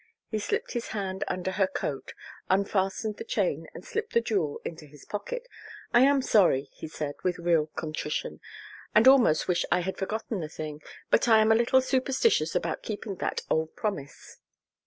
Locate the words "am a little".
11.39-11.81